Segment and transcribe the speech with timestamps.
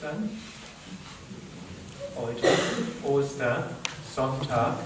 [0.00, 0.30] Ostern.
[2.16, 2.48] Heute
[3.04, 4.76] Ostersonntag.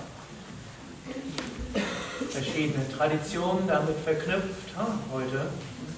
[2.30, 4.74] Verschiedene Traditionen damit verknüpft.
[5.12, 5.46] Heute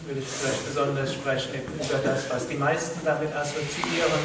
[0.07, 4.21] will ich vielleicht besonders sprechen über das, was die meisten damit assoziieren,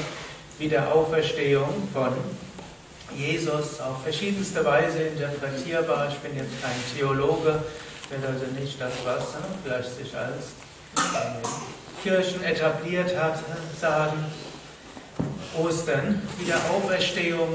[0.60, 2.14] wie der Auferstehung von
[3.16, 6.10] Jesus auf verschiedenste Weise interpretierbar.
[6.10, 7.64] Ich bin jetzt kein Theologe,
[8.10, 9.24] will also nicht das, was
[9.64, 10.52] vielleicht sich als
[12.04, 13.40] Kirchen etabliert hat,
[13.80, 14.26] sagen,
[15.58, 17.50] Ostern, Wiederauferstehung,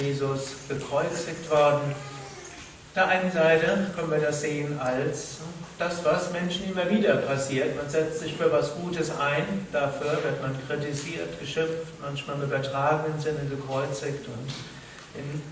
[0.00, 1.92] Jesus gekreuzigt worden.
[1.92, 5.38] Auf der einen Seite können wir das sehen als
[5.78, 7.76] das, was Menschen immer wieder passiert.
[7.76, 13.20] Man setzt sich für was Gutes ein, dafür wird man kritisiert, geschimpft, manchmal im übertragenen
[13.20, 15.42] Sinne gekreuzigt und in,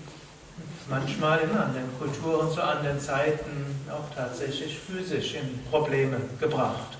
[0.89, 6.97] manchmal in anderen Kulturen zu anderen Zeiten auch tatsächlich physisch in Probleme gebracht.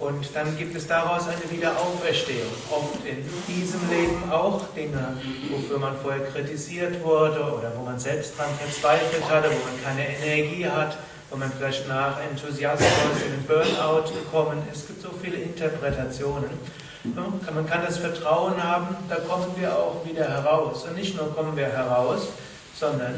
[0.00, 2.50] Und dann gibt es daraus eine Wiederauferstehung.
[2.70, 8.38] Oft in diesem Leben auch Dinge, wofür man vorher kritisiert wurde oder wo man selbst
[8.38, 10.96] dran verzweifelt hatte, wo man keine Energie hat,
[11.28, 12.88] wo man vielleicht nach Enthusiasmus
[13.26, 14.80] in den Burnout gekommen ist.
[14.80, 16.48] Es gibt so viele Interpretationen.
[17.04, 20.84] Man kann das Vertrauen haben, da kommen wir auch wieder heraus.
[20.84, 22.28] Und nicht nur kommen wir heraus,
[22.74, 23.14] sondern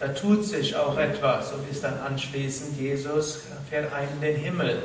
[0.00, 4.82] da tut sich auch etwas und ist dann anschließend Jesus, fährt ein in den Himmel.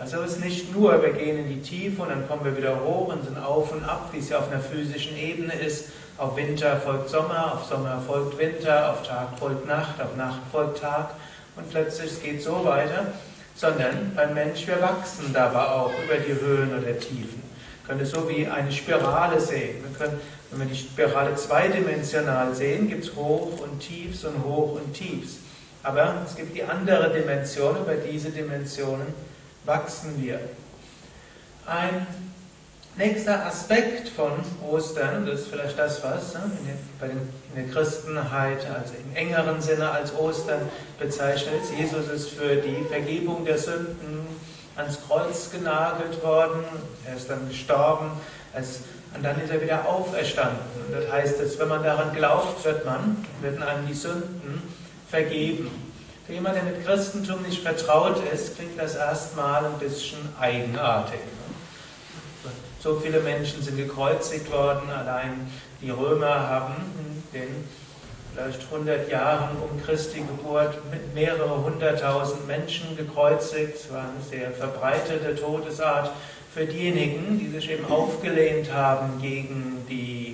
[0.00, 2.84] Also es ist nicht nur, wir gehen in die Tiefe und dann kommen wir wieder
[2.84, 5.86] hoch und sind auf und ab, wie es ja auf einer physischen Ebene ist.
[6.16, 10.80] Auf Winter folgt Sommer, auf Sommer folgt Winter, auf Tag folgt Nacht, auf Nacht folgt
[10.80, 11.10] Tag
[11.56, 13.08] und plötzlich es geht so weiter,
[13.56, 17.42] sondern beim Mensch, wir wachsen dabei auch über die Höhen oder Tiefen.
[17.82, 19.82] Wir können es so wie eine Spirale sehen.
[19.82, 20.20] Wir können,
[20.52, 25.38] wenn wir die Spirale zweidimensional sehen, gibt es Hoch und Tiefs und Hoch und Tiefs.
[25.82, 29.06] Aber es gibt die andere Dimension, über diese Dimensionen
[29.64, 30.40] wachsen wir.
[31.66, 32.06] Ein
[32.96, 34.32] nächster Aspekt von
[34.68, 40.62] Ostern, das ist vielleicht das, was in der Christenheit also im engeren Sinne als Ostern
[40.98, 41.72] bezeichnet ist.
[41.78, 44.26] Jesus ist für die Vergebung der Sünden
[44.76, 46.64] ans Kreuz genagelt worden,
[47.06, 48.12] er ist dann gestorben,
[49.14, 50.58] und dann ist er wieder auferstanden.
[50.86, 54.62] Und das heißt, dass wenn man daran glaubt, wird man, werden einem die Sünden
[55.08, 55.87] vergeben.
[56.28, 61.20] Für jemanden, der mit Christentum nicht vertraut ist, klingt das erstmal ein bisschen eigenartig.
[62.80, 65.50] So viele Menschen sind gekreuzigt worden, allein
[65.80, 66.74] die Römer haben
[67.32, 67.48] in den
[68.34, 73.76] vielleicht 100 Jahren um Christi Geburt mit mehrere hunderttausend Menschen gekreuzigt.
[73.76, 76.10] Es war eine sehr verbreitete Todesart
[76.52, 80.27] für diejenigen, die sich eben aufgelehnt haben gegen die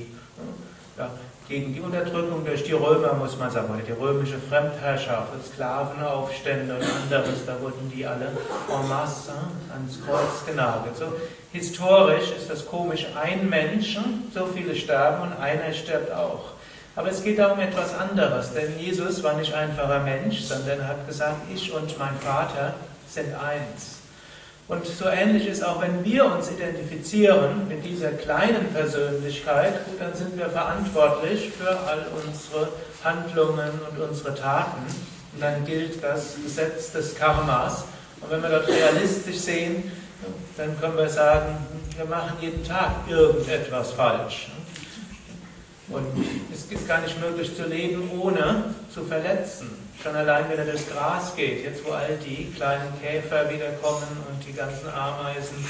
[1.49, 7.45] gegen die Unterdrückung durch die Römer, muss man sagen, die römische Fremdherrschaft, Sklavenaufstände und anderes,
[7.47, 8.29] da wurden die alle
[8.69, 9.33] en masse
[9.73, 10.97] ans Kreuz genagelt.
[10.97, 11.13] So,
[11.53, 13.99] historisch ist das komisch, ein Mensch,
[14.33, 16.55] so viele sterben und einer stirbt auch.
[16.97, 20.89] Aber es geht da um etwas anderes, denn Jesus war nicht einfacher Mensch, sondern er
[20.89, 22.75] hat gesagt, ich und mein Vater
[23.09, 24.04] sind eins.
[24.67, 30.39] Und so ähnlich ist auch, wenn wir uns identifizieren mit dieser kleinen Persönlichkeit, dann sind
[30.39, 32.71] wir verantwortlich für all unsere
[33.05, 34.87] Handlungen und unsere Taten.
[35.35, 37.85] Und dann gilt das Gesetz des Karmas.
[38.23, 39.93] Und wenn wir dort realistisch sehen,
[40.57, 41.59] dann können wir sagen,
[41.97, 44.49] wir machen jeden Tag irgendetwas falsch.
[45.89, 46.07] Und
[46.51, 49.84] es ist gar nicht möglich zu leben, ohne zu verletzen.
[50.03, 54.47] Schon allein, wenn er durchs Gras geht, jetzt wo all die kleinen Käfer wiederkommen und
[54.47, 55.65] die ganzen Ameisen.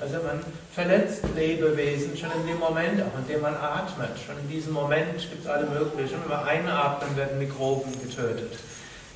[0.00, 0.40] Also man
[0.72, 4.10] verletzt Lebewesen schon in dem Moment, auch in dem man atmet.
[4.24, 6.20] Schon in diesem Moment gibt es alle möglichen.
[6.22, 8.58] Wenn wir einatmen, werden Mikroben getötet.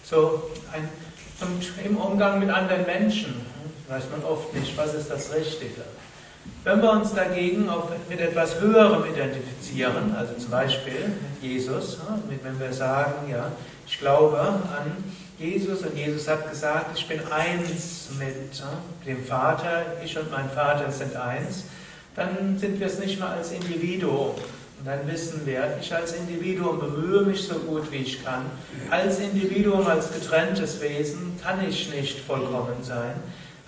[0.02, 0.88] So, ein,
[1.40, 3.46] und im Umgang mit anderen Menschen
[3.88, 5.82] weiß man oft nicht, was ist das Richtige.
[6.64, 7.68] Wenn wir uns dagegen
[8.08, 11.98] mit etwas Höherem identifizieren, also zum Beispiel mit Jesus,
[12.42, 13.50] wenn wir sagen, ja,
[13.90, 15.04] ich glaube an
[15.38, 18.62] Jesus und Jesus hat gesagt, ich bin eins mit
[19.06, 21.64] dem Vater, ich und mein Vater sind eins,
[22.14, 24.34] dann sind wir es nicht mehr als Individuum.
[24.78, 28.46] Und dann wissen wir, ich als Individuum bemühe mich so gut wie ich kann.
[28.90, 33.14] Als Individuum, als getrenntes Wesen kann ich nicht vollkommen sein.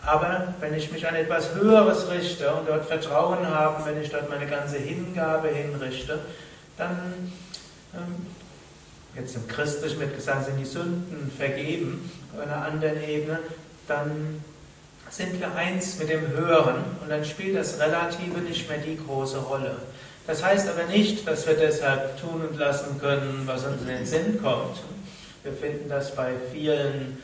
[0.05, 4.29] Aber wenn ich mich an etwas Höheres richte und dort Vertrauen habe, wenn ich dort
[4.31, 6.19] meine ganze Hingabe hinrichte,
[6.77, 7.33] dann,
[7.95, 8.27] ähm,
[9.15, 13.39] jetzt im Christlichen wird gesagt, sind die Sünden vergeben, auf einer anderen Ebene,
[13.87, 14.43] dann
[15.11, 19.39] sind wir eins mit dem Höheren und dann spielt das Relative nicht mehr die große
[19.39, 19.77] Rolle.
[20.27, 24.07] Das heißt aber nicht, dass wir deshalb tun und lassen können, was uns in den
[24.07, 24.79] Sinn kommt.
[25.43, 27.19] Wir finden das bei vielen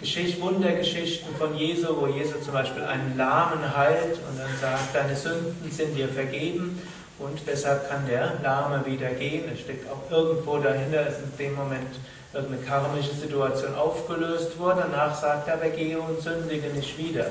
[0.00, 5.14] Geschicht, Wundergeschichten von Jesu, wo Jesu zum Beispiel einen Lahmen heilt und dann sagt, deine
[5.14, 6.82] Sünden sind dir vergeben
[7.18, 9.44] und deshalb kann der Lahme wieder gehen.
[9.52, 11.94] Es steckt auch irgendwo dahinter, ist in dem Moment
[12.32, 14.84] irgendeine karmische Situation aufgelöst worden.
[14.90, 17.26] Danach sagt er, aber gehe und sündige nicht wieder.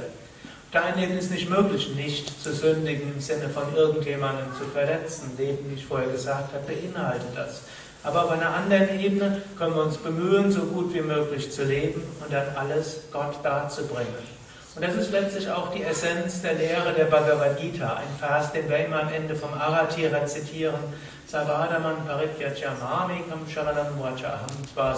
[0.73, 5.31] Ebene ist nicht möglich, nicht zu sündigen im Sinne von irgendjemandem zu verletzen.
[5.37, 7.61] Leben, wie ich vorher gesagt habe, beinhaltet das.
[8.03, 12.01] Aber auf einer anderen Ebene können wir uns bemühen, so gut wie möglich zu leben
[12.21, 14.33] und dann alles Gott darzubringen.
[14.75, 18.67] Und das ist letztlich auch die Essenz der Lehre der Bhagavad Gita, ein Vers, den
[18.67, 20.79] wir immer am Ende vom Arati rezitieren.
[21.27, 24.93] Savadaman parityajamami kam sharanam vrachaham tva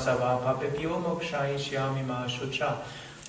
[2.08, 2.78] ma shucha.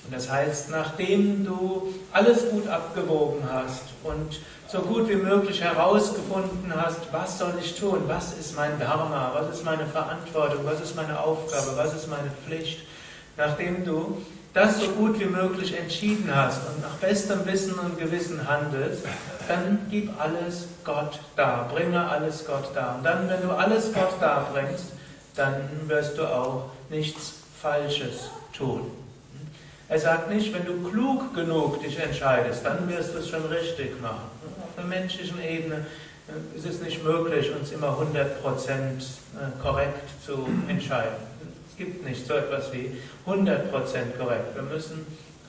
[0.05, 4.39] Und das heißt, nachdem du alles gut abgewogen hast und
[4.69, 9.57] so gut wie möglich herausgefunden hast, was soll ich tun, was ist mein Dharma, was
[9.57, 12.87] ist meine Verantwortung, was ist meine Aufgabe, was ist meine Pflicht,
[13.35, 14.21] nachdem du
[14.57, 19.03] das so gut wie möglich entschieden hast und nach bestem Wissen und Gewissen handelst,
[19.47, 22.95] dann gib alles Gott da, bringe alles Gott da.
[22.95, 24.93] Und dann, wenn du alles Gott da bringst,
[25.35, 28.89] dann wirst du auch nichts Falsches tun.
[29.89, 34.01] Er sagt nicht, wenn du klug genug dich entscheidest, dann wirst du es schon richtig
[34.01, 34.25] machen.
[34.63, 35.85] Auf der menschlichen Ebene
[36.55, 41.15] ist es nicht möglich, uns immer 100% äh, korrekt zu entscheiden.
[41.69, 44.55] Es gibt nicht so etwas wie 100% korrekt.
[44.55, 45.05] Wir müssen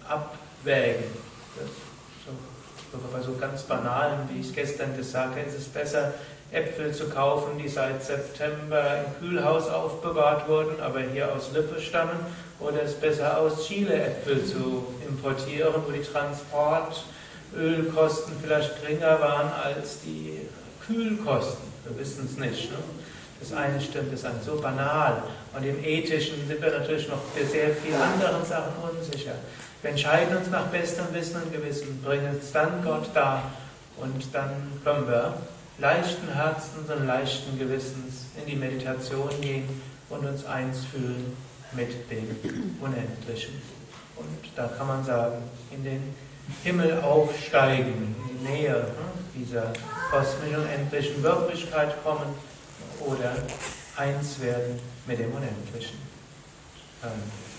[0.09, 1.05] abwägen.
[1.57, 1.69] Das,
[2.93, 6.15] so, bei so ganz banalen, wie ich es gestern gesagt habe, ist es besser,
[6.51, 12.19] Äpfel zu kaufen, die seit September im Kühlhaus aufbewahrt wurden, aber hier aus Lippe stammen,
[12.59, 20.01] oder es besser aus Chile Äpfel zu importieren, wo die Transportölkosten vielleicht geringer waren als
[20.01, 20.49] die
[20.89, 21.69] Kühlkosten.
[21.85, 22.73] Wir wissen es nicht.
[22.73, 22.79] Ne?
[23.41, 25.23] Das eine stimmt, das andere so banal.
[25.57, 29.35] Und im Ethischen sind wir natürlich noch für sehr viele andere Sachen unsicher.
[29.83, 33.45] Wir entscheiden uns nach bestem Wissen und Gewissen, bringen es dann Gott da
[33.99, 34.51] und dann
[34.83, 35.35] können wir
[35.79, 39.69] leichten Herzens und leichten Gewissens in die Meditation gehen
[40.09, 41.37] und uns eins fühlen
[41.73, 43.63] mit dem Unendlichen.
[44.17, 44.27] Und
[44.57, 45.37] da kann man sagen,
[45.71, 46.15] in den
[46.65, 49.08] Himmel aufsteigen, in die Nähe hm,
[49.39, 49.73] dieser
[50.11, 52.35] kosmischen unendlichen Wirklichkeit kommen
[53.01, 53.37] oder
[53.97, 55.99] eins werden mit dem Unendlichen.
[57.03, 57.58] Amen.